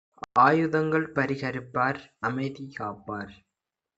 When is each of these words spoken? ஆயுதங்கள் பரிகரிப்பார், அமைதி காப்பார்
ஆயுதங்கள் 0.35 1.05
பரிகரிப்பார், 1.11 1.99
அமைதி 2.21 2.65
காப்பார் 2.79 3.33